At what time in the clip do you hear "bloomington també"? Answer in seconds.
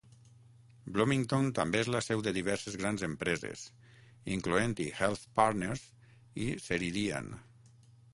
0.93-1.81